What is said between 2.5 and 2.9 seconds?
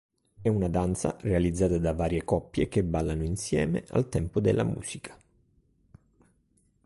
che